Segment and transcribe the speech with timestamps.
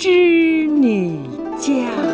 [0.00, 1.20] 织女
[1.58, 2.09] 家。